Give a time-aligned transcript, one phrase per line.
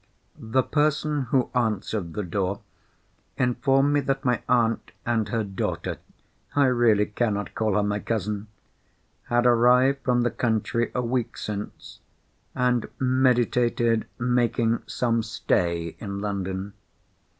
[0.39, 2.61] The person who answered the door,
[3.37, 5.99] informed me that my aunt and her daughter
[6.55, 8.47] (I really cannot call her my cousin!)
[9.25, 11.99] had arrived from the country a week since,
[12.55, 16.73] and meditated making some stay in London.